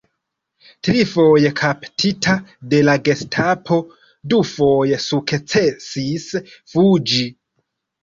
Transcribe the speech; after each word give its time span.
Trifoje 0.87 1.51
kaptita 1.59 2.35
de 2.73 2.81
la 2.89 2.97
gestapo, 3.09 3.79
dufoje 4.35 5.01
sukcesis 5.07 6.31
fuĝi. 6.51 7.27